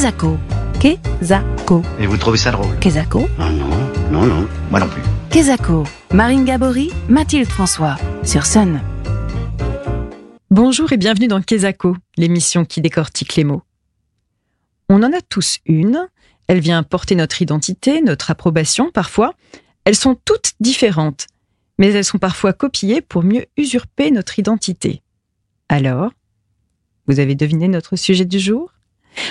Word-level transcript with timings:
Kezako. 0.00 0.38
Kezako. 0.80 1.82
Et 1.98 2.06
vous 2.06 2.16
trouvez 2.16 2.38
ça 2.38 2.50
drôle 2.50 2.74
Kezako. 2.78 3.28
Ah 3.38 3.52
non, 3.52 3.68
non, 4.10 4.24
non, 4.24 4.48
moi 4.70 4.80
non 4.80 4.88
plus. 4.88 5.02
Kezako. 5.28 5.84
Marine 6.14 6.46
Gabory, 6.46 6.90
Mathilde 7.10 7.46
François. 7.46 7.98
Sur 8.24 8.46
Sun. 8.46 8.80
Bonjour 10.50 10.90
et 10.90 10.96
bienvenue 10.96 11.28
dans 11.28 11.42
Kezako, 11.42 11.98
l'émission 12.16 12.64
qui 12.64 12.80
décortique 12.80 13.36
les 13.36 13.44
mots. 13.44 13.60
On 14.88 15.02
en 15.02 15.12
a 15.12 15.20
tous 15.20 15.58
une. 15.66 16.08
Elle 16.46 16.60
vient 16.60 16.82
porter 16.82 17.14
notre 17.14 17.42
identité, 17.42 18.00
notre 18.00 18.30
approbation 18.30 18.90
parfois. 18.90 19.34
Elles 19.84 19.96
sont 19.96 20.16
toutes 20.24 20.52
différentes, 20.60 21.26
mais 21.78 21.92
elles 21.92 22.06
sont 22.06 22.16
parfois 22.16 22.54
copiées 22.54 23.02
pour 23.02 23.22
mieux 23.22 23.44
usurper 23.58 24.10
notre 24.10 24.38
identité. 24.38 25.02
Alors, 25.68 26.10
vous 27.06 27.20
avez 27.20 27.34
deviné 27.34 27.68
notre 27.68 27.96
sujet 27.96 28.24
du 28.24 28.38
jour? 28.38 28.72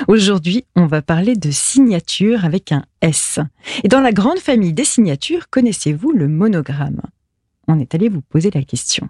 Aujourd'hui, 0.07 0.65
on 0.75 0.85
va 0.85 1.01
parler 1.01 1.35
de 1.35 1.51
signature 1.51 2.45
avec 2.45 2.71
un 2.71 2.83
S. 3.01 3.39
Et 3.83 3.87
dans 3.87 4.01
la 4.01 4.11
grande 4.11 4.39
famille 4.39 4.73
des 4.73 4.83
signatures, 4.83 5.49
connaissez-vous 5.49 6.11
le 6.11 6.27
monogramme? 6.27 7.01
On 7.67 7.79
est 7.79 7.93
allé 7.95 8.09
vous 8.09 8.21
poser 8.21 8.51
la 8.53 8.63
question. 8.63 9.07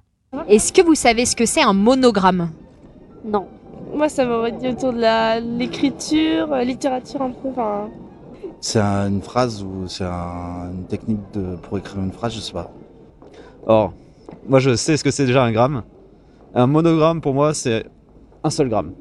Est-ce 0.48 0.72
que 0.74 0.82
vous 0.82 0.96
savez 0.96 1.26
ce 1.26 1.36
que 1.36 1.46
c'est 1.46 1.62
un 1.62 1.74
monogramme? 1.74 2.52
Non. 3.26 3.48
Moi, 3.96 4.10
ça 4.10 4.26
m'aurait 4.26 4.52
dit 4.52 4.68
autour 4.68 4.94
de 4.94 5.00
la 5.00 5.40
l'écriture, 5.40 6.54
euh, 6.54 6.64
littérature 6.64 7.22
un 7.22 7.32
peu. 7.32 7.50
Enfin, 7.50 7.90
C'est 8.62 8.80
un- 8.80 9.08
une 9.10 9.22
phrase 9.22 9.64
ou 9.64 9.88
c'est 9.88 10.04
un- 10.04 10.70
une 10.74 10.86
technique 10.86 11.20
de, 11.34 11.56
pour 11.56 11.78
écrire 11.78 12.00
une 12.02 12.12
phrase, 12.12 12.34
je 12.36 12.40
sais 12.42 12.52
pas. 12.54 12.72
Or, 13.66 13.94
moi 14.48 14.60
je 14.60 14.76
sais 14.76 14.98
ce 14.98 15.04
que 15.04 15.12
c'est 15.12 15.26
déjà 15.26 15.44
un 15.44 15.52
gramme. 15.52 15.84
Un 16.54 16.68
monogramme 16.68 17.22
pour 17.22 17.34
moi 17.34 17.54
c'est 17.54 17.86
un 18.44 18.50
seul 18.50 18.68
gramme. 18.70 18.92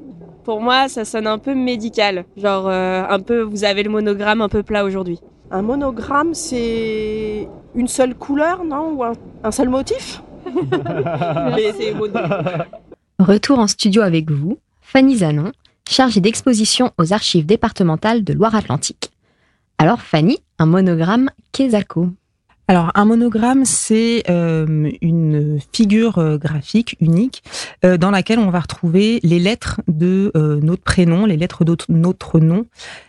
Pour 0.49 0.63
moi, 0.63 0.89
ça 0.89 1.05
sonne 1.05 1.27
un 1.27 1.37
peu 1.37 1.55
médical. 1.55 2.25
Genre, 2.39 2.69
euh, 2.69 3.05
un 3.07 3.21
peu, 3.21 3.43
vous 3.43 3.65
avez 3.65 3.83
le 3.83 3.91
monogramme 3.91 4.41
un 4.41 4.49
peu 4.49 4.63
plat 4.63 4.83
aujourd'hui. 4.83 5.21
Un 5.51 5.61
monogramme, 5.61 6.33
c'est 6.33 7.47
une 7.75 7.87
seule 7.87 8.15
couleur, 8.15 8.65
non? 8.65 8.95
Ou 8.95 9.05
un, 9.05 9.13
un 9.45 9.51
seul 9.51 9.69
motif? 9.69 10.23
Mais 10.47 11.75
c'est 11.77 11.93
Retour 13.19 13.59
en 13.59 13.67
studio 13.67 14.01
avec 14.01 14.31
vous, 14.31 14.59
Fanny 14.81 15.19
Zanon, 15.19 15.53
chargée 15.87 16.23
d'exposition 16.23 16.93
aux 16.97 17.13
archives 17.13 17.45
départementales 17.45 18.25
de 18.25 18.33
Loire-Atlantique. 18.33 19.11
Alors 19.77 20.01
Fanny, 20.01 20.39
un 20.59 20.65
monogramme 20.65 21.29
Kezako. 21.53 22.09
Alors, 22.71 22.93
un 22.95 23.07
monogramme, 23.07 23.65
c'est 23.65 24.25
euh, 24.29 24.91
une 25.01 25.59
figure 25.73 26.19
euh, 26.19 26.37
graphique 26.37 26.97
unique 27.01 27.43
euh, 27.83 27.97
dans 27.97 28.11
laquelle 28.11 28.39
on 28.39 28.51
va 28.51 28.61
retrouver 28.61 29.21
les 29.23 29.39
lettres 29.39 29.81
de 29.89 30.31
notre 30.35 30.83
prénom, 30.83 31.25
les 31.25 31.39
lettres 31.39 31.65
de 31.65 31.75
notre 31.89 32.41
nom. 32.41 32.67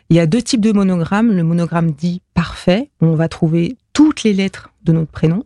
Il 0.09 0.15
y 0.15 0.21
a 0.21 0.27
deux 0.27 0.41
types 0.41 0.61
de 0.61 0.71
monogrammes. 0.71 1.31
Le 1.33 1.43
monogramme 1.43 1.91
dit 1.91 2.21
parfait, 2.33 2.89
on 3.01 3.15
va 3.15 3.27
trouver 3.27 3.75
toutes 3.99 4.23
les 4.23 4.31
lettres 4.31 4.69
de 4.85 4.93
notre 4.93 5.11
prénom, 5.11 5.43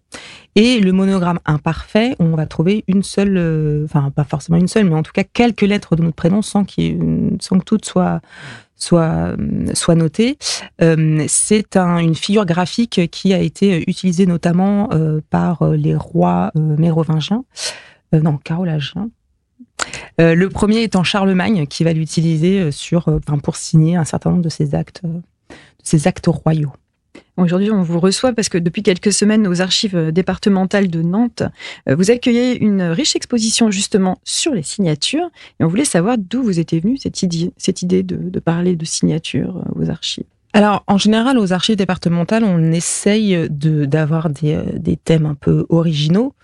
et 0.54 0.80
le 0.80 0.92
monogramme 0.92 1.40
imparfait, 1.46 2.16
on 2.20 2.36
va 2.36 2.46
trouver 2.46 2.84
une 2.88 3.02
seule, 3.02 3.36
euh, 3.36 3.84
enfin 3.86 4.12
pas 4.12 4.26
forcément 4.26 4.60
une 4.60 4.68
seule, 4.68 4.86
mais 4.88 4.94
en 4.94 5.02
tout 5.02 5.12
cas 5.12 5.24
quelques 5.24 5.64
lettres 5.64 5.96
de 5.96 6.04
notre 6.04 6.16
prénom 6.16 6.44
sans, 6.44 6.64
une- 6.78 7.38
sans 7.42 7.58
que 7.58 7.64
toutes 7.64 7.86
soient 7.86 8.22
soient 8.78 9.36
notées. 9.96 10.38
Euh, 10.84 11.24
c'est 11.28 11.78
un- 11.78 11.98
une 11.98 12.14
figure 12.14 12.46
graphique 12.46 13.10
qui 13.10 13.34
a 13.34 13.40
été 13.40 13.90
utilisée 13.90 14.28
notamment 14.28 14.90
euh, 14.92 15.20
par 15.32 15.64
euh, 15.64 15.76
les 15.76 15.96
rois 15.96 16.52
euh, 16.56 16.60
mérovingiens, 16.78 17.46
euh, 18.14 18.20
non, 18.22 18.38
carolingiens. 18.38 19.10
Euh, 20.22 20.36
le 20.36 20.50
premier 20.50 20.84
étant 20.84 21.04
Charlemagne, 21.04 21.66
qui 21.66 21.84
va 21.84 21.94
l'utiliser 21.94 22.60
euh, 22.60 22.72
sur, 22.72 23.08
euh, 23.08 23.18
pour 23.42 23.56
signer 23.56 23.96
un 23.96 24.04
certain 24.06 24.30
nombre 24.30 24.44
de 24.44 24.50
ses 24.50 24.76
actes, 24.76 25.02
euh, 25.06 25.08
de 25.18 25.56
ses 25.84 26.08
actes 26.08 26.28
royaux. 26.28 26.74
Aujourd'hui, 27.36 27.72
on 27.72 27.82
vous 27.82 28.00
reçoit 28.00 28.34
parce 28.34 28.48
que 28.50 28.58
depuis 28.60 28.84
quelques 28.84 29.12
semaines, 29.12 29.48
aux 29.48 29.62
archives 29.62 30.12
départementales 30.12 30.90
de 30.90 31.02
Nantes, 31.02 31.44
euh, 31.90 31.96
vous 31.96 32.12
accueillez 32.12 32.60
une 32.60 32.84
riche 32.84 33.16
exposition 33.16 33.72
justement 33.72 34.20
sur 34.24 34.54
les 34.54 34.64
signatures. 34.64 35.30
Et 35.60 35.64
on 35.64 35.68
voulait 35.68 35.86
savoir 35.86 36.18
d'où 36.18 36.44
vous 36.44 36.60
était 36.60 36.80
venue 36.80 36.98
cette 36.98 37.24
idée, 37.24 37.52
cette 37.58 37.82
idée 37.82 38.04
de, 38.04 38.18
de 38.18 38.40
parler 38.40 38.76
de 38.76 38.86
signatures 38.86 39.58
euh, 39.58 39.82
aux 39.82 39.90
archives. 39.90 40.26
Alors, 40.56 40.84
en 40.86 41.00
général, 41.00 41.40
aux 41.40 41.52
archives 41.52 41.76
départementales, 41.76 42.44
on 42.44 42.72
essaye 42.72 43.50
de 43.50 43.86
d'avoir 43.86 44.30
des, 44.30 44.54
euh, 44.54 44.64
des 44.76 44.98
thèmes 44.98 45.26
un 45.26 45.34
peu 45.34 45.66
originaux 45.70 46.36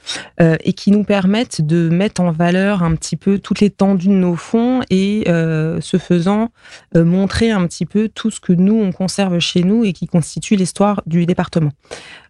euh, 0.41 0.57
et 0.63 0.73
qui 0.73 0.89
nous 0.89 1.03
permettent 1.03 1.61
de 1.61 1.89
mettre 1.89 2.21
en 2.21 2.31
valeur 2.31 2.81
un 2.81 2.95
petit 2.95 3.15
peu 3.15 3.37
toute 3.37 3.59
l'étendue 3.59 4.07
de 4.07 4.13
nos 4.13 4.35
fonds 4.35 4.81
et, 4.89 5.25
euh, 5.27 5.79
ce 5.79 5.97
faisant, 5.97 6.49
euh, 6.95 7.05
montrer 7.05 7.51
un 7.51 7.67
petit 7.67 7.85
peu 7.85 8.09
tout 8.09 8.31
ce 8.31 8.39
que 8.39 8.51
nous, 8.51 8.73
on 8.75 8.91
conserve 8.91 9.37
chez 9.37 9.63
nous 9.63 9.83
et 9.83 9.93
qui 9.93 10.07
constitue 10.07 10.55
l'histoire 10.55 11.03
du 11.05 11.27
département. 11.27 11.71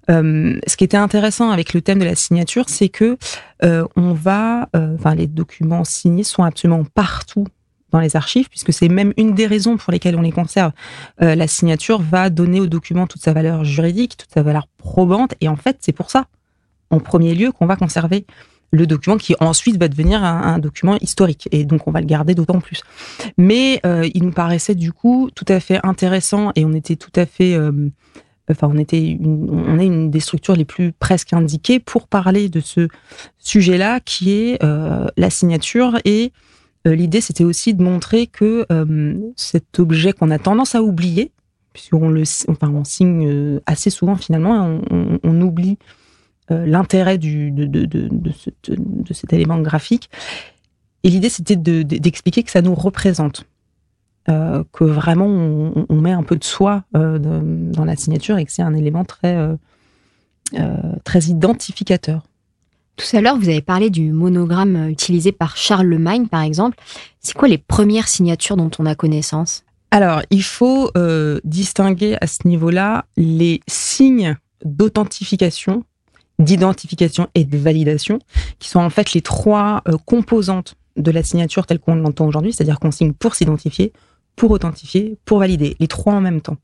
Euh, 0.09 0.59
ce 0.67 0.75
qui 0.75 0.83
était 0.83 0.97
intéressant 0.97 1.49
avec 1.49 1.73
le 1.73 1.81
thème 1.81 1.99
de 1.99 2.05
la 2.05 2.15
signature, 2.15 2.67
c'est 2.67 2.89
que 2.89 3.17
on 3.61 4.13
va, 4.13 4.69
enfin, 4.73 5.15
les 5.15 5.27
documents 5.27 5.83
signés 5.83 6.23
sont 6.23 6.43
absolument 6.43 6.83
partout 6.95 7.45
dans 7.91 7.99
les 7.99 8.15
archives, 8.15 8.49
puisque 8.49 8.73
c'est 8.73 8.89
même 8.89 9.13
une 9.17 9.33
des 9.33 9.47
raisons 9.47 9.77
pour 9.77 9.91
lesquelles 9.91 10.15
on 10.15 10.21
les 10.21 10.31
conserve. 10.31 10.71
Euh, 11.21 11.35
la 11.35 11.47
signature 11.47 12.01
va 12.01 12.29
donner 12.29 12.59
au 12.59 12.67
document 12.67 13.07
toute 13.07 13.21
sa 13.21 13.33
valeur 13.33 13.63
juridique, 13.63 14.17
toute 14.17 14.31
sa 14.31 14.43
valeur 14.43 14.67
probante, 14.77 15.33
et 15.41 15.47
en 15.47 15.55
fait, 15.55 15.77
c'est 15.81 15.91
pour 15.91 16.11
ça, 16.11 16.25
en 16.89 16.99
premier 16.99 17.33
lieu, 17.33 17.51
qu'on 17.51 17.65
va 17.65 17.75
conserver 17.75 18.25
le 18.71 18.85
document 18.85 19.17
qui 19.17 19.35
ensuite 19.39 19.77
va 19.77 19.87
devenir 19.87 20.23
un, 20.23 20.59
document 20.59 20.97
historique, 21.01 21.49
et 21.51 21.65
donc 21.65 21.87
on 21.87 21.91
va 21.91 22.01
le 22.01 22.05
garder 22.05 22.35
d'autant 22.35 22.59
plus. 22.59 22.81
Mais 23.37 23.79
euh, 23.83 24.07
il 24.13 24.23
nous 24.23 24.31
paraissait 24.31 24.75
du 24.75 24.93
coup 24.93 25.31
tout 25.33 25.45
à 25.47 25.59
fait 25.59 25.79
intéressant, 25.83 26.51
et 26.55 26.65
on 26.65 26.73
était 26.73 26.95
tout 26.95 27.11
à 27.15 27.25
fait, 27.25 27.55
euh, 27.55 27.89
enfin, 28.51 28.69
on 28.71 28.77
était, 28.77 29.17
on 29.23 29.79
est 29.79 29.87
une 29.87 30.11
des 30.11 30.19
structures 30.19 30.55
les 30.55 30.65
plus 30.65 30.91
presque 30.91 31.33
indiquées 31.33 31.79
pour 31.79 32.07
parler 32.07 32.47
de 32.47 32.59
ce 32.59 32.87
sujet-là, 33.39 34.01
qui 34.01 34.33
est 34.33 34.61
la 34.61 35.29
signature 35.31 35.97
et 36.05 36.31
L'idée, 36.85 37.21
c'était 37.21 37.43
aussi 37.43 37.73
de 37.73 37.83
montrer 37.83 38.25
que 38.27 38.65
euh, 38.71 39.13
cet 39.35 39.79
objet 39.79 40.13
qu'on 40.13 40.31
a 40.31 40.39
tendance 40.39 40.75
à 40.75 40.81
oublier, 40.81 41.31
puisqu'on 41.73 42.09
le, 42.09 42.23
enfin, 42.47 42.69
on 42.69 42.83
signe 42.83 43.27
euh, 43.27 43.59
assez 43.65 43.89
souvent 43.89 44.15
finalement, 44.15 44.79
on, 44.89 45.41
oublie 45.41 45.77
euh, 46.51 46.65
l'intérêt 46.65 47.17
de, 47.17 47.49
de, 47.49 47.65
de, 47.65 47.85
de, 47.85 48.31
ce- 48.31 48.49
de 48.71 49.13
cet 49.13 49.33
élément 49.33 49.59
graphique. 49.59 50.09
Et 51.03 51.09
l'idée, 51.09 51.29
c'était 51.29 51.55
de- 51.57 51.83
de- 51.83 51.97
d'expliquer 51.97 52.43
que 52.43 52.51
ça 52.51 52.61
nous 52.61 52.75
représente, 52.75 53.45
euh, 54.29 54.63
que 54.71 54.83
vraiment 54.85 55.27
on, 55.27 55.95
met 56.01 56.11
un 56.11 56.23
peu 56.23 56.37
de 56.37 56.43
soi 56.43 56.83
euh, 56.95 57.19
dans 57.19 57.85
la 57.85 57.95
signature 57.97 58.37
et 58.37 58.45
que 58.45 58.51
c'est 58.51 58.61
un 58.63 58.73
élément 58.73 59.03
très 59.05 59.35
euh, 59.35 59.55
euh, 60.55 60.75
très 61.03 61.19
identificateur. 61.25 62.23
Tout 62.99 63.15
à 63.15 63.21
l'heure, 63.21 63.37
vous 63.37 63.47
avez 63.47 63.61
parlé 63.61 63.89
du 63.89 64.11
monogramme 64.11 64.75
euh, 64.75 64.89
utilisé 64.89 65.31
par 65.31 65.55
Charlemagne, 65.55 66.27
par 66.27 66.41
exemple. 66.41 66.77
C'est 67.21 67.33
quoi 67.33 67.47
les 67.47 67.57
premières 67.57 68.09
signatures 68.09 68.57
dont 68.57 68.69
on 68.77 68.85
a 68.85 68.93
connaissance? 68.93 69.63
Alors, 69.89 70.21
il 70.31 70.43
faut 70.43 70.91
euh, 70.97 71.39
distinguer 71.45 72.17
à 72.19 72.27
ce 72.27 72.45
niveau-là 72.45 73.05
les 73.15 73.61
signes 73.67 74.35
d'authentification, 74.65 75.85
d'identification 76.39 77.29
et 77.35 77.45
de 77.45 77.57
validation, 77.57 78.19
qui 78.59 78.67
sont 78.67 78.81
en 78.81 78.89
fait 78.89 79.13
les 79.13 79.21
trois 79.21 79.81
euh, 79.87 79.95
composantes 80.05 80.75
de 80.97 81.11
la 81.11 81.23
signature 81.23 81.65
telle 81.65 81.79
qu'on 81.79 81.95
l'entend 81.95 82.27
aujourd'hui, 82.27 82.51
c'est-à-dire 82.51 82.81
qu'on 82.81 82.91
signe 82.91 83.13
pour 83.13 83.33
s'identifier, 83.33 83.93
pour 84.35 84.51
authentifier, 84.51 85.17
pour 85.23 85.39
valider, 85.39 85.77
les 85.79 85.87
trois 85.87 86.15
en 86.15 86.21
même 86.21 86.41
temps. 86.41 86.57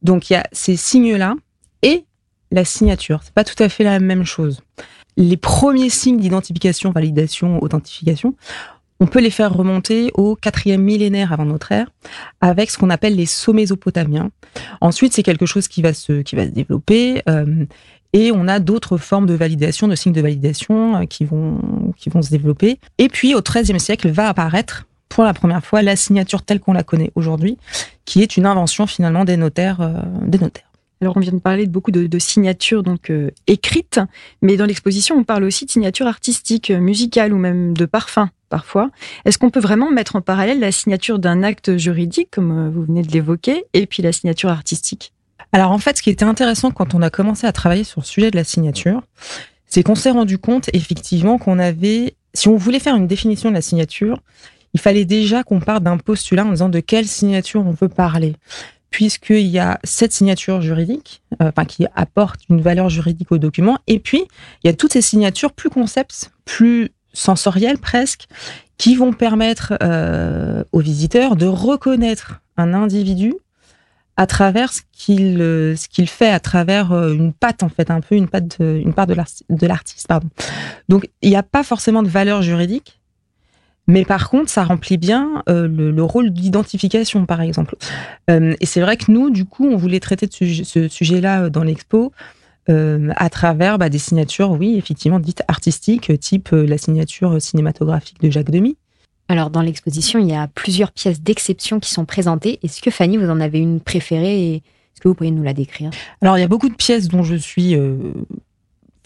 Donc 0.00 0.30
il 0.30 0.32
y 0.32 0.36
a 0.36 0.44
ces 0.52 0.76
signes-là 0.76 1.34
et 1.82 2.06
la 2.50 2.64
signature. 2.64 3.20
C'est 3.22 3.34
pas 3.34 3.44
tout 3.44 3.60
à 3.62 3.68
fait 3.68 3.84
la 3.84 3.98
même 3.98 4.24
chose. 4.24 4.62
Les 5.16 5.36
premiers 5.36 5.90
signes 5.90 6.18
d'identification, 6.18 6.90
validation, 6.90 7.62
authentification, 7.62 8.34
on 9.00 9.06
peut 9.06 9.20
les 9.20 9.30
faire 9.30 9.52
remonter 9.52 10.10
au 10.14 10.36
quatrième 10.36 10.82
millénaire 10.82 11.32
avant 11.32 11.44
notre 11.44 11.72
ère, 11.72 11.90
avec 12.40 12.70
ce 12.70 12.78
qu'on 12.78 12.90
appelle 12.90 13.14
les 13.14 13.26
sceaux 13.26 13.52
mésopotamiens. 13.52 14.30
Ensuite, 14.80 15.12
c'est 15.12 15.22
quelque 15.22 15.46
chose 15.46 15.68
qui 15.68 15.82
va 15.82 15.92
se, 15.92 16.22
qui 16.22 16.34
va 16.36 16.44
se 16.46 16.50
développer, 16.50 17.22
euh, 17.28 17.66
et 18.12 18.32
on 18.32 18.48
a 18.48 18.60
d'autres 18.60 18.96
formes 18.96 19.26
de 19.26 19.34
validation, 19.34 19.88
de 19.88 19.94
signes 19.94 20.14
de 20.14 20.22
validation 20.22 20.96
euh, 20.96 21.04
qui 21.04 21.24
vont, 21.24 21.60
qui 21.96 22.08
vont 22.08 22.22
se 22.22 22.30
développer. 22.30 22.78
Et 22.98 23.08
puis, 23.08 23.34
au 23.34 23.42
XIIIe 23.42 23.80
siècle, 23.80 24.08
va 24.08 24.28
apparaître 24.28 24.86
pour 25.08 25.24
la 25.24 25.34
première 25.34 25.64
fois 25.64 25.82
la 25.82 25.96
signature 25.96 26.42
telle 26.42 26.60
qu'on 26.60 26.72
la 26.72 26.82
connaît 26.82 27.12
aujourd'hui, 27.14 27.58
qui 28.04 28.22
est 28.22 28.36
une 28.36 28.46
invention 28.46 28.86
finalement 28.86 29.24
des 29.24 29.36
notaires, 29.36 29.80
euh, 29.80 30.00
des 30.22 30.38
notaires. 30.38 30.65
Alors, 31.02 31.16
on 31.16 31.20
vient 31.20 31.32
de 31.32 31.40
parler 31.40 31.66
de 31.66 31.70
beaucoup 31.70 31.90
de, 31.90 32.18
signatures 32.18 32.82
donc 32.82 33.10
euh, 33.10 33.30
écrites, 33.46 34.00
mais 34.40 34.56
dans 34.56 34.64
l'exposition, 34.64 35.16
on 35.16 35.24
parle 35.24 35.44
aussi 35.44 35.66
de 35.66 35.70
signatures 35.70 36.06
artistiques, 36.06 36.70
euh, 36.70 36.78
musicales 36.78 37.34
ou 37.34 37.38
même 37.38 37.76
de 37.76 37.84
parfums 37.84 38.28
parfois. 38.48 38.90
Est-ce 39.24 39.38
qu'on 39.38 39.50
peut 39.50 39.60
vraiment 39.60 39.90
mettre 39.90 40.16
en 40.16 40.22
parallèle 40.22 40.60
la 40.60 40.72
signature 40.72 41.18
d'un 41.18 41.42
acte 41.42 41.76
juridique, 41.76 42.30
comme 42.30 42.66
euh, 42.66 42.70
vous 42.70 42.84
venez 42.84 43.02
de 43.02 43.12
l'évoquer, 43.12 43.64
et 43.74 43.86
puis 43.86 44.02
la 44.02 44.12
signature 44.12 44.48
artistique? 44.48 45.12
Alors 45.52 45.70
en 45.70 45.78
fait, 45.78 45.98
ce 45.98 46.02
qui 46.02 46.10
était 46.10 46.24
intéressant 46.24 46.70
quand 46.70 46.94
on 46.94 47.02
a 47.02 47.10
commencé 47.10 47.46
à 47.46 47.52
travailler 47.52 47.84
sur 47.84 48.00
le 48.00 48.06
sujet 48.06 48.30
de 48.30 48.36
la 48.36 48.44
signature, 48.44 49.02
c'est 49.66 49.82
qu'on 49.82 49.94
s'est 49.94 50.10
rendu 50.10 50.38
compte 50.38 50.70
effectivement 50.72 51.38
qu'on 51.38 51.58
avait, 51.58 52.14
si 52.34 52.48
on 52.48 52.56
voulait 52.56 52.78
faire 52.78 52.96
une 52.96 53.06
définition 53.06 53.50
de 53.50 53.54
la 53.54 53.62
signature, 53.62 54.20
il 54.74 54.80
fallait 54.80 55.04
déjà 55.04 55.42
qu'on 55.42 55.60
parte 55.60 55.82
d'un 55.82 55.96
postulat 55.98 56.44
en 56.44 56.50
disant 56.50 56.68
de 56.68 56.80
quelle 56.80 57.06
signature 57.06 57.64
on 57.66 57.70
veut 57.70 57.88
parler 57.88 58.34
puisqu'il 58.90 59.46
y 59.46 59.58
a 59.58 59.78
cette 59.84 60.12
signature 60.12 60.60
juridique, 60.60 61.22
euh, 61.42 61.50
qui 61.68 61.86
apporte 61.94 62.40
une 62.48 62.60
valeur 62.60 62.88
juridique 62.88 63.32
au 63.32 63.38
document, 63.38 63.78
et 63.86 63.98
puis 63.98 64.24
il 64.62 64.66
y 64.66 64.70
a 64.70 64.74
toutes 64.74 64.92
ces 64.92 65.02
signatures 65.02 65.52
plus 65.52 65.70
concepts, 65.70 66.30
plus 66.44 66.90
sensorielles 67.12 67.78
presque, 67.78 68.26
qui 68.78 68.94
vont 68.94 69.12
permettre 69.12 69.74
euh, 69.82 70.62
aux 70.72 70.80
visiteurs 70.80 71.36
de 71.36 71.46
reconnaître 71.46 72.40
un 72.56 72.74
individu 72.74 73.34
à 74.18 74.26
travers 74.26 74.72
ce 74.72 74.80
qu'il 74.92 75.40
euh, 75.42 75.74
fait 76.06 76.30
à 76.30 76.40
travers 76.40 76.92
une 76.92 77.34
patte 77.34 77.62
en 77.62 77.68
fait 77.68 77.90
un 77.90 78.00
peu 78.00 78.14
une 78.14 78.28
patte 78.28 78.60
de, 78.60 78.90
part 78.92 79.06
de 79.06 79.66
l'artiste 79.66 80.08
donc 80.88 81.10
il 81.20 81.28
n'y 81.28 81.36
a 81.36 81.42
pas 81.42 81.62
forcément 81.62 82.02
de 82.02 82.08
valeur 82.08 82.40
juridique 82.40 82.98
mais 83.86 84.04
par 84.04 84.30
contre 84.30 84.50
ça 84.50 84.64
remplit 84.64 84.96
bien 84.96 85.42
euh, 85.48 85.68
le, 85.68 85.90
le, 85.90 86.02
rôle 86.02 86.30
d'identification 86.30 87.26
par 87.26 87.40
exemple. 87.40 87.76
Et 88.28 88.66
c'est 88.66 88.80
vrai 88.80 88.96
que 88.96 89.10
nous 89.10 89.30
du 89.30 89.44
coup 89.44 89.66
on 89.66 89.76
voulait 89.76 90.00
traiter 90.00 90.26
de 90.26 90.32
ce, 90.32 90.64
ce 90.64 90.88
sujet 90.88 91.20
là 91.20 91.50
dans 91.50 91.62
l'expo 91.62 92.12
à 92.68 93.30
travers 93.30 93.78
bah, 93.78 93.88
des 93.88 93.98
signatures 93.98 94.50
oui 94.50 94.74
effectivement 94.76 95.20
dites 95.20 95.44
artistiques 95.46 96.18
type 96.18 96.48
la 96.50 96.78
signature 96.78 97.40
cinématographique 97.40 98.20
de 98.20 98.30
Jacques 98.30 98.50
Demy. 98.50 98.76
Alors, 99.28 99.50
dans 99.50 99.62
l'exposition, 99.62 100.20
il 100.20 100.28
y 100.28 100.34
a 100.34 100.46
plusieurs 100.48 100.92
pièces 100.92 101.20
d'exception 101.20 101.80
qui 101.80 101.90
sont 101.90 102.04
présentées. 102.04 102.60
Est-ce 102.62 102.80
que 102.80 102.90
Fanny, 102.90 103.16
vous 103.16 103.28
en 103.28 103.40
avez 103.40 103.58
une 103.58 103.80
préférée 103.80 104.40
et 104.40 104.54
est-ce 104.56 105.00
que 105.00 105.08
vous 105.08 105.14
pourriez 105.14 105.32
nous 105.32 105.42
la 105.42 105.52
décrire? 105.52 105.90
Alors, 106.22 106.38
il 106.38 106.40
y 106.40 106.44
a 106.44 106.48
beaucoup 106.48 106.68
de 106.68 106.74
pièces 106.74 107.08
dont 107.08 107.24
je 107.24 107.34
suis 107.34 107.74
euh, 107.74 107.96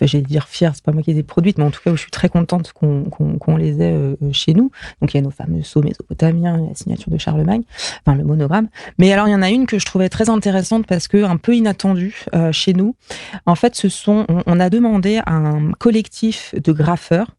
j'allais 0.07 0.25
dire 0.25 0.49
fière, 0.49 0.75
c'est 0.75 0.85
pas 0.85 0.93
moi 0.93 1.03
qui 1.03 1.13
les 1.13 1.21
ai 1.21 1.23
produites, 1.23 1.59
mais 1.59 1.65
en 1.65 1.71
tout 1.71 1.81
cas, 1.83 1.91
je 1.91 1.97
suis 1.97 2.11
très 2.11 2.29
contente 2.29 2.73
qu'on 2.73 3.57
les 3.57 3.81
ait 3.83 3.93
euh, 3.93 4.17
chez 4.33 4.55
nous. 4.55 4.71
Donc, 5.01 5.15
il 5.15 5.17
y 5.17 5.21
a 5.21 5.23
nos 5.23 5.31
fameux 5.31 5.63
sauts 5.63 5.83
mésopotamiens, 5.83 6.69
la 6.69 6.75
signature 6.75 7.11
de 7.11 7.19
Charlemagne, 7.19 7.63
enfin 8.05 8.17
le 8.17 8.25
monogramme. 8.25 8.69
Mais 8.99 9.13
alors, 9.13 9.29
il 9.29 9.33
y 9.33 9.35
en 9.35 9.43
a 9.43 9.51
une 9.51 9.67
que 9.67 9.79
je 9.79 9.87
trouvais 9.87 10.09
très 10.09 10.31
intéressante 10.31 10.87
parce 10.87 11.09
que 11.09 11.25
un 11.25 11.37
peu 11.37 11.55
inattendue 11.55 12.25
euh, 12.35 12.53
chez 12.53 12.73
nous. 12.73 12.95
En 13.47 13.55
fait, 13.55 13.75
ce 13.75 13.89
sont, 13.89 14.27
on, 14.47 14.61
a 14.61 14.71
demandé 14.71 15.21
à 15.27 15.35
un 15.35 15.73
collectif 15.73 16.55
de 16.63 16.73
graffeurs 16.73 17.35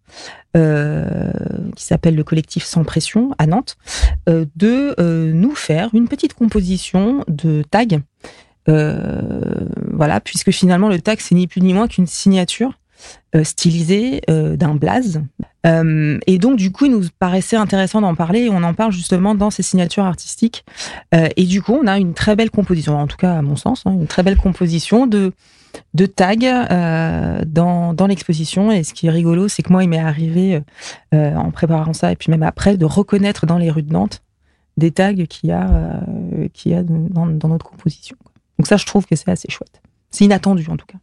euh, 0.58 1.32
qui 1.76 1.86
s'appelle 1.86 2.16
le 2.16 2.24
collectif 2.24 2.66
Sans 2.66 2.84
Pression 2.84 3.32
à 3.38 3.48
Nantes, 3.48 3.78
euh, 4.28 4.46
de 4.56 4.96
euh, 5.00 5.32
nous 5.32 5.56
faire 5.56 5.90
une 5.94 6.08
petite 6.08 6.34
composition 6.34 7.24
de 7.28 7.64
tags 7.70 7.86
euh, 7.94 8.00
voilà, 8.68 10.20
puisque 10.22 10.52
finalement 10.52 10.90
le 10.90 11.02
tag 11.02 11.20
c'est 11.20 11.36
ni 11.36 11.48
plus 11.48 11.62
ni 11.62 11.74
moins 11.74 11.88
qu'une 11.88 12.08
signature 12.08 12.74
euh, 13.36 13.44
stylisée 13.44 14.22
euh, 14.30 14.58
d'un 14.58 14.76
blaze. 14.76 15.22
et 15.64 16.38
donc 16.38 16.58
du 16.58 16.72
coup, 16.72 16.86
il 16.86 16.92
nous 16.92 17.06
paraissait 17.20 17.56
intéressant 17.56 18.02
d'en 18.02 18.16
parler. 18.16 18.42
Et 18.42 18.50
on 18.50 18.64
en 18.64 18.74
parle 18.74 18.92
justement 18.92 19.36
dans 19.36 19.50
ces 19.50 19.64
signatures 19.64 20.06
artistiques. 20.06 20.66
et 21.14 21.46
du 21.46 21.62
coup, 21.62 21.80
on 21.82 21.88
a 21.88 21.98
une 21.98 22.14
très 22.14 22.36
belle 22.36 22.50
composition, 22.50 22.98
en 22.98 23.08
tout 23.08 23.18
cas 23.18 23.38
à 23.38 23.42
mon 23.42 23.56
sens, 23.56 23.84
hein, 23.86 23.92
une 23.92 24.08
très 24.08 24.24
belle 24.24 24.38
composition 24.38 25.08
de 25.08 25.34
tags 26.06 27.46
dans, 27.46 28.08
l'exposition. 28.08 28.72
Et 28.72 28.84
ce 28.84 28.94
qui 28.94 29.08
est 29.08 29.12
rigolo, 29.12 29.48
c'est 29.48 29.62
que 29.64 29.72
moi, 29.72 29.84
il 29.84 29.90
m'est 29.90 30.00
arrivé 30.00 30.62
en 31.14 31.52
préparant 31.52 31.94
ça 31.94 32.12
et 32.12 32.16
puis 32.16 32.32
même 32.32 32.44
après 32.44 32.76
de 32.76 32.86
reconnaître 32.86 33.46
dans 33.46 33.58
les 33.58 33.70
rues 33.70 33.84
de 33.84 33.94
Nantes 33.94 34.22
des 34.78 34.92
tags 34.92 35.14
qu'il 35.14 35.50
y 35.50 35.54
a, 35.54 36.84
dans 36.84 37.48
notre 37.48 37.66
composition. 37.66 38.18
Donc 38.62 38.68
ça, 38.68 38.78
je 38.78 38.86
trouve 38.86 39.08
que 39.08 39.16
c'est 39.16 39.32
assez 39.32 39.50
chouette. 39.50 39.82
C'est 40.12 40.24
inattendu 40.24 40.68
en 40.70 40.78
tout 40.78 40.86
cas. 40.86 41.00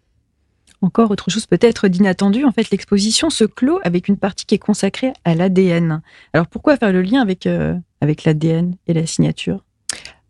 Encore 0.81 1.11
autre 1.11 1.29
chose 1.29 1.47
peut-être 1.47 1.89
d'inattendu, 1.89 2.45
en 2.45 2.53
fait 2.53 2.71
l'exposition 2.71 3.31
se 3.31 3.43
clôt 3.43 3.81
avec 3.83 4.07
une 4.07 4.17
partie 4.17 4.47
qui 4.47 4.55
est 4.55 4.61
consacrée 4.61 5.13
à 5.25 5.35
l'ADN. 5.35 6.01
Alors 6.33 6.47
pourquoi 6.47 6.77
faire 6.77 6.93
le 6.93 7.03
lien 7.03 7.21
avec, 7.21 7.49
euh, 7.49 7.75
avec 8.01 8.23
l'ADN 8.23 8.77
et 8.87 8.93
la 8.93 9.07
signature? 9.07 9.65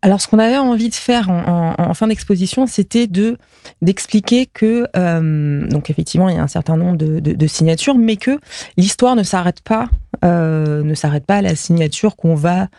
Alors, 0.01 0.21
ce 0.21 0.27
qu'on 0.27 0.39
avait 0.39 0.57
envie 0.57 0.89
de 0.89 0.95
faire 0.95 1.29
en, 1.29 1.93
fin 1.93 2.07
d'exposition, 2.07 2.65
c'était 2.65 3.05
de 3.05 3.37
d'expliquer 3.83 4.47
que 4.47 4.87
euh, 4.95 5.67
donc 5.67 5.91
effectivement 5.91 6.29
il 6.29 6.35
y 6.35 6.39
a 6.39 6.41
un 6.41 6.47
certain 6.47 6.77
nombre 6.77 6.97
de, 6.97 7.47
signatures, 7.47 7.95
mais 7.95 8.15
que 8.15 8.39
l'histoire 8.75 9.15
ne 9.15 9.23
s'arrête 9.23 9.61
pas 9.61 9.87
euh, 10.25 10.83
ne 10.83 10.95
s'arrête 10.95 11.27
pas 11.27 11.35
à 11.35 11.41
la 11.43 11.55
signature 11.55 12.15
qu'on 12.15 12.33
va 12.33 12.69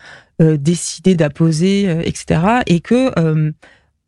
décider 0.41 1.15
d'apposer, 1.15 1.85
etc. 2.09 2.41
Et 2.67 2.81
que 2.81 3.13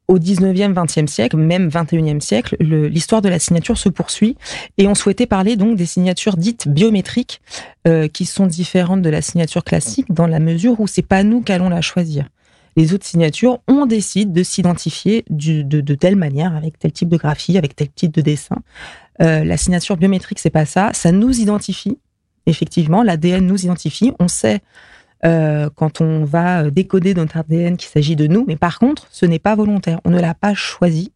au 0.08 0.18
19e, 0.18 0.74
20e 0.74 1.06
siècle, 1.06 1.36
même 1.36 1.68
21e 1.68 2.20
siècle, 2.20 2.56
l'histoire 2.60 3.22
de 3.22 3.28
la 3.28 3.38
signature 3.38 3.78
se 3.78 3.88
poursuit 3.88 4.36
et 4.78 4.86
on 4.86 4.94
souhaitait 4.94 5.26
parler 5.26 5.56
donc 5.56 5.76
des 5.76 5.86
signatures 5.86 6.36
dites 6.36 6.68
biométriques 6.68 7.40
euh, 7.86 8.08
qui 8.08 8.26
sont 8.26 8.46
différentes 8.46 9.02
de 9.02 9.10
la 9.10 9.22
signature 9.22 9.64
classique 9.64 10.12
dans 10.12 10.26
la 10.26 10.40
mesure 10.40 10.80
où 10.80 10.86
c'est 10.86 11.02
pas 11.02 11.22
nous 11.22 11.40
qu'allons 11.40 11.68
la 11.68 11.80
choisir. 11.80 12.28
Les 12.76 12.94
autres 12.94 13.06
signatures, 13.06 13.58
on 13.68 13.86
décide 13.86 14.32
de 14.32 14.42
s'identifier 14.42 15.24
de, 15.28 15.94
telle 15.94 16.16
manière, 16.16 16.56
avec 16.56 16.78
tel 16.78 16.92
type 16.92 17.08
de 17.08 17.18
graphie, 17.18 17.58
avec 17.58 17.76
tel 17.76 17.90
type 17.90 18.12
de 18.12 18.22
dessin. 18.22 18.56
Euh, 19.20 19.44
la 19.44 19.56
signature 19.58 19.96
biométrique, 19.96 20.38
c'est 20.38 20.50
pas 20.50 20.64
ça. 20.64 20.90
Ça 20.94 21.12
nous 21.12 21.38
identifie. 21.38 21.98
Effectivement, 22.46 23.02
l'ADN 23.02 23.46
nous 23.46 23.62
identifie. 23.62 24.12
On 24.18 24.28
sait 24.28 24.60
euh, 25.24 25.70
quand 25.74 26.00
on 26.00 26.24
va 26.24 26.70
décoder 26.70 27.14
notre 27.14 27.36
ADN 27.36 27.76
qu'il 27.76 27.88
s'agit 27.88 28.16
de 28.16 28.26
nous. 28.26 28.44
Mais 28.46 28.56
par 28.56 28.78
contre, 28.78 29.06
ce 29.10 29.26
n'est 29.26 29.38
pas 29.38 29.54
volontaire. 29.54 30.00
On 30.04 30.10
ne 30.10 30.20
l'a 30.20 30.34
pas 30.34 30.54
choisi. 30.54 31.12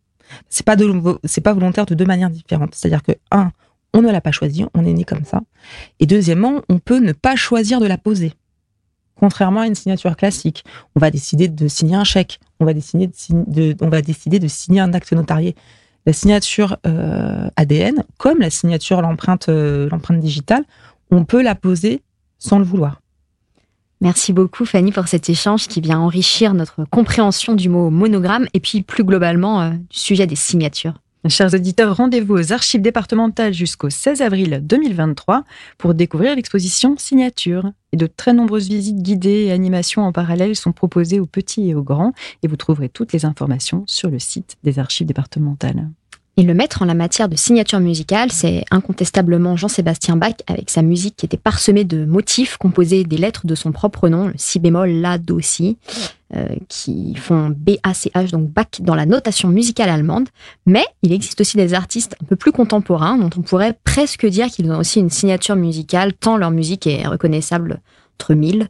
C'est 0.48 0.64
pas 0.64 0.76
pas 0.76 1.52
volontaire 1.52 1.86
de 1.86 1.94
deux 1.94 2.04
manières 2.04 2.30
différentes. 2.30 2.74
C'est-à-dire 2.74 3.02
que 3.02 3.12
un, 3.30 3.52
on 3.96 4.02
ne 4.02 4.10
l'a 4.10 4.20
pas 4.20 4.32
choisi, 4.32 4.64
on 4.74 4.84
est 4.84 4.92
né 4.92 5.04
comme 5.04 5.24
ça. 5.24 5.40
Et 6.00 6.06
deuxièmement, 6.06 6.60
on 6.68 6.78
peut 6.78 6.98
ne 6.98 7.12
pas 7.12 7.36
choisir 7.36 7.80
de 7.80 7.86
la 7.86 7.98
poser. 7.98 8.32
Contrairement 9.18 9.60
à 9.60 9.66
une 9.66 9.74
signature 9.74 10.14
classique, 10.16 10.64
on 10.94 11.00
va 11.00 11.10
décider 11.10 11.48
de 11.48 11.68
signer 11.68 11.96
un 11.96 12.04
chèque, 12.04 12.38
on 12.60 12.66
va 12.66 12.74
décider 12.74 13.08
de, 13.08 14.48
signer 14.48 14.80
un 14.80 14.92
acte 14.92 15.12
notarié. 15.12 15.56
La 16.04 16.12
signature 16.12 16.76
euh, 16.86 17.48
ADN, 17.56 18.04
comme 18.18 18.40
la 18.40 18.50
signature 18.50 19.00
l'empreinte 19.00 19.48
euh, 19.48 19.88
l'empreinte 19.90 20.20
digitale, 20.20 20.64
on 21.10 21.24
peut 21.24 21.42
la 21.42 21.54
poser 21.54 22.02
sans 22.38 22.58
le 22.58 22.64
vouloir. 22.64 23.00
Merci 24.06 24.32
beaucoup 24.32 24.64
Fanny 24.64 24.92
pour 24.92 25.08
cet 25.08 25.28
échange 25.28 25.66
qui 25.66 25.80
vient 25.80 25.98
enrichir 25.98 26.54
notre 26.54 26.84
compréhension 26.84 27.54
du 27.54 27.68
mot 27.68 27.90
monogramme 27.90 28.46
et 28.54 28.60
puis 28.60 28.82
plus 28.82 29.02
globalement 29.02 29.62
euh, 29.62 29.70
du 29.70 29.98
sujet 29.98 30.28
des 30.28 30.36
signatures. 30.36 30.94
Chers 31.28 31.52
auditeurs, 31.54 31.96
rendez-vous 31.96 32.34
aux 32.34 32.52
archives 32.52 32.82
départementales 32.82 33.52
jusqu'au 33.52 33.90
16 33.90 34.22
avril 34.22 34.60
2023 34.62 35.42
pour 35.76 35.92
découvrir 35.92 36.36
l'exposition 36.36 36.94
Signature. 36.96 37.72
Et 37.92 37.96
de 37.96 38.06
très 38.06 38.32
nombreuses 38.32 38.68
visites 38.68 39.02
guidées 39.02 39.46
et 39.46 39.50
animations 39.50 40.02
en 40.02 40.12
parallèle 40.12 40.54
sont 40.54 40.70
proposées 40.70 41.18
aux 41.18 41.26
petits 41.26 41.68
et 41.68 41.74
aux 41.74 41.82
grands 41.82 42.12
et 42.44 42.46
vous 42.46 42.56
trouverez 42.56 42.88
toutes 42.88 43.12
les 43.12 43.24
informations 43.24 43.82
sur 43.88 44.08
le 44.08 44.20
site 44.20 44.54
des 44.62 44.78
archives 44.78 45.08
départementales. 45.08 45.88
Et 46.38 46.42
le 46.42 46.52
maître 46.52 46.82
en 46.82 46.84
la 46.84 46.92
matière 46.92 47.30
de 47.30 47.36
signature 47.36 47.80
musicale, 47.80 48.30
c'est 48.30 48.64
incontestablement 48.70 49.56
Jean-Sébastien 49.56 50.16
Bach 50.16 50.34
avec 50.46 50.68
sa 50.68 50.82
musique 50.82 51.16
qui 51.16 51.24
était 51.24 51.38
parsemée 51.38 51.84
de 51.84 52.04
motifs 52.04 52.58
composés 52.58 53.04
des 53.04 53.16
lettres 53.16 53.46
de 53.46 53.54
son 53.54 53.72
propre 53.72 54.10
nom, 54.10 54.26
le 54.26 54.34
si 54.36 54.58
bémol, 54.58 54.90
la, 54.90 55.16
do, 55.16 55.40
si, 55.40 55.78
euh, 56.34 56.46
qui 56.68 57.14
font 57.14 57.48
B-A-C-H, 57.56 58.32
donc 58.32 58.50
Bach 58.50 58.66
dans 58.80 58.94
la 58.94 59.06
notation 59.06 59.48
musicale 59.48 59.88
allemande. 59.88 60.28
Mais 60.66 60.84
il 61.02 61.10
existe 61.10 61.40
aussi 61.40 61.56
des 61.56 61.72
artistes 61.72 62.16
un 62.22 62.26
peu 62.26 62.36
plus 62.36 62.52
contemporains 62.52 63.16
dont 63.16 63.30
on 63.38 63.40
pourrait 63.40 63.78
presque 63.84 64.26
dire 64.26 64.48
qu'ils 64.48 64.70
ont 64.70 64.78
aussi 64.78 65.00
une 65.00 65.08
signature 65.08 65.56
musicale, 65.56 66.12
tant 66.12 66.36
leur 66.36 66.50
musique 66.50 66.86
est 66.86 67.06
reconnaissable 67.06 67.80
entre 68.18 68.34
mille. 68.34 68.68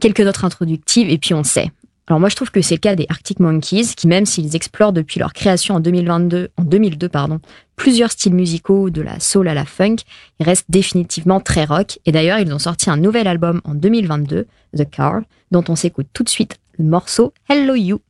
Quelques 0.00 0.20
notes 0.20 0.42
introductives 0.42 1.08
et 1.10 1.18
puis 1.18 1.32
on 1.32 1.44
sait. 1.44 1.70
Alors 2.06 2.20
moi 2.20 2.28
je 2.28 2.36
trouve 2.36 2.50
que 2.50 2.60
c'est 2.60 2.74
le 2.74 2.80
cas 2.80 2.96
des 2.96 3.06
Arctic 3.08 3.40
Monkeys 3.40 3.94
qui 3.96 4.06
même 4.06 4.26
s'ils 4.26 4.54
explorent 4.54 4.92
depuis 4.92 5.20
leur 5.20 5.32
création 5.32 5.76
en 5.76 5.80
2022 5.80 6.50
en 6.58 6.62
2002 6.62 7.08
pardon, 7.08 7.40
plusieurs 7.76 8.10
styles 8.10 8.34
musicaux 8.34 8.90
de 8.90 9.00
la 9.00 9.20
soul 9.20 9.48
à 9.48 9.54
la 9.54 9.64
funk, 9.64 9.96
ils 10.38 10.44
restent 10.44 10.70
définitivement 10.70 11.40
très 11.40 11.64
rock 11.64 11.98
et 12.04 12.12
d'ailleurs 12.12 12.40
ils 12.40 12.52
ont 12.52 12.58
sorti 12.58 12.90
un 12.90 12.98
nouvel 12.98 13.26
album 13.26 13.62
en 13.64 13.74
2022, 13.74 14.46
The 14.76 14.90
Car, 14.90 15.22
dont 15.50 15.64
on 15.68 15.76
s'écoute 15.76 16.08
tout 16.12 16.24
de 16.24 16.28
suite 16.28 16.58
le 16.78 16.84
morceau 16.84 17.32
Hello 17.48 17.74
You. 17.74 18.00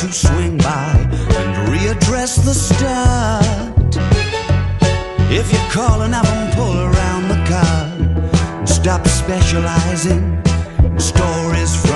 To 0.00 0.12
swing 0.12 0.56
by 0.58 0.92
and 1.10 1.68
readdress 1.72 2.44
the 2.44 2.54
start. 2.54 3.96
If 5.28 5.52
you 5.52 5.58
call 5.72 6.02
and 6.02 6.14
have 6.14 6.24
them 6.24 6.52
pull 6.54 6.78
around 6.78 7.26
the 7.26 7.40
car, 7.52 8.66
stop 8.66 9.08
specializing 9.08 10.40
in 10.84 11.00
stories 11.00 11.87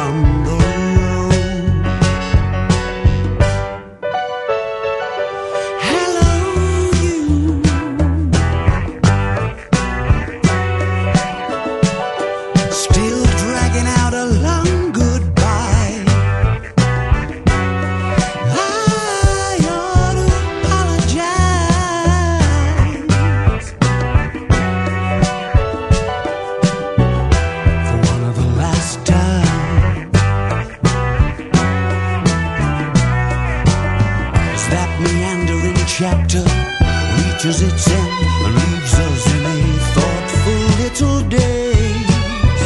little 40.93 41.23
daze. 41.29 42.61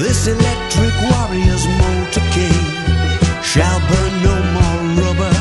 This 0.00 0.26
electric 0.26 0.94
warrior's 1.10 1.66
motorcade 1.80 3.44
shall 3.44 3.80
burn 3.90 4.12
no 4.28 4.36
more 4.56 4.80
rubber 5.02 5.34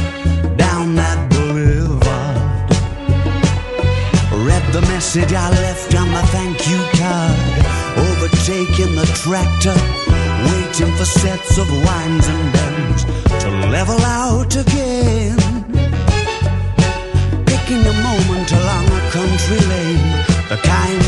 down 0.58 0.96
that 0.96 1.20
boulevard. 1.32 2.70
Read 4.48 4.66
the 4.74 4.82
message 4.94 5.32
I 5.34 5.50
left 5.50 5.96
on 5.96 6.10
the 6.12 6.24
thank 6.36 6.58
you 6.70 6.80
card. 7.00 7.40
Overtaking 8.10 8.96
the 8.96 9.08
tractor, 9.24 9.78
waiting 10.52 10.94
for 10.98 11.06
sets 11.06 11.58
of 11.58 11.68
wines 11.86 12.28
and 12.28 12.54
bends 12.54 13.04
to 13.44 13.50
level 13.72 14.02
out 14.02 14.56
again. 14.58 15.38
Picking 17.46 17.84
a 17.88 17.96
moment 18.10 18.52
along 18.52 18.86
a 18.88 19.02
country 19.12 19.60
lane, 19.72 20.12
the 20.50 20.58
kind 20.64 21.01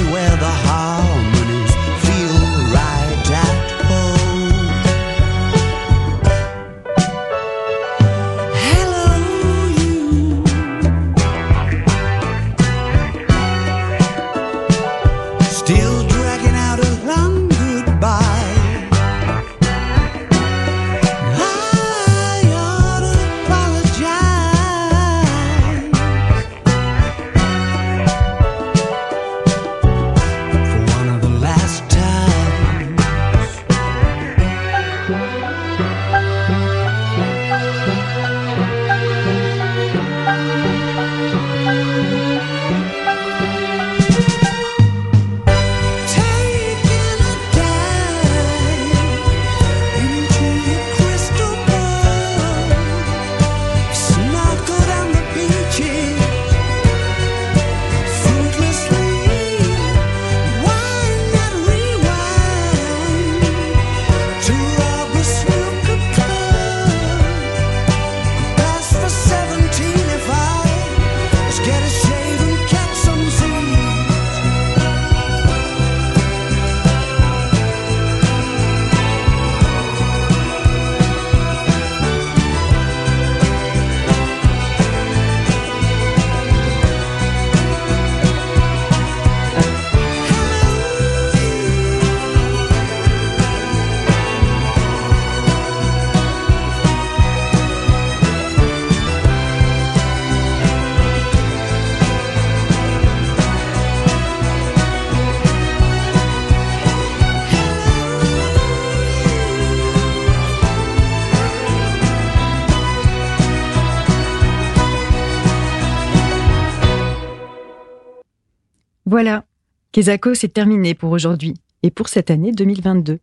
Voilà, 119.23 119.45
Kezako, 119.93 120.33
c'est 120.33 120.49
terminé 120.49 120.95
pour 120.95 121.11
aujourd'hui 121.11 121.53
et 121.81 121.91
pour 121.91 122.09
cette 122.09 122.29
année 122.29 122.51
2022. 122.51 123.19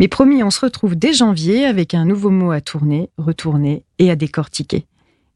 Mais 0.00 0.08
promis, 0.08 0.42
on 0.42 0.50
se 0.50 0.58
retrouve 0.58 0.96
dès 0.96 1.12
janvier 1.12 1.64
avec 1.64 1.94
un 1.94 2.04
nouveau 2.04 2.30
mot 2.30 2.50
à 2.50 2.60
tourner, 2.60 3.08
retourner 3.18 3.84
et 4.00 4.10
à 4.10 4.16
décortiquer. 4.16 4.84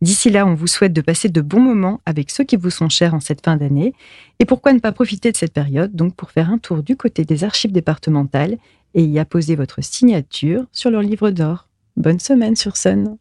D'ici 0.03 0.29
là, 0.31 0.45
on 0.45 0.55
vous 0.55 0.67
souhaite 0.67 0.93
de 0.93 1.03
passer 1.03 1.29
de 1.29 1.41
bons 1.41 1.61
moments 1.61 2.01
avec 2.05 2.33
ceux 2.33 2.43
qui 2.43 2.57
vous 2.57 2.71
sont 2.71 2.89
chers 2.89 3.15
en 3.15 3.21
cette 3.21 3.45
fin 3.45 3.57
d'année. 3.57 3.93
Et 4.41 4.45
pourquoi 4.45 4.73
ne 4.73 4.81
pas 4.81 4.91
profiter 4.91 5.31
de 5.31 5.37
cette 5.37 5.53
période 5.53 5.95
donc 5.95 6.17
pour 6.17 6.33
faire 6.33 6.51
un 6.51 6.59
tour 6.59 6.83
du 6.83 6.97
côté 6.97 7.25
des 7.25 7.45
archives 7.45 7.71
départementales 7.71 8.59
et 8.95 9.05
y 9.05 9.21
apposer 9.21 9.55
votre 9.55 9.85
signature 9.85 10.65
sur 10.73 10.91
leur 10.91 11.03
livre 11.03 11.31
d'or. 11.31 11.69
Bonne 11.97 12.19
semaine 12.19 12.57
sur 12.57 12.77
Sun. 12.77 13.19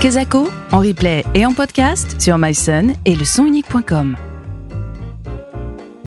Kezako, 0.00 0.48
en 0.72 0.78
replay 0.78 1.22
et 1.34 1.44
en 1.44 1.52
podcast 1.52 2.18
sur 2.18 2.38
myson 2.38 2.94
et 3.04 3.14
le. 3.14 4.27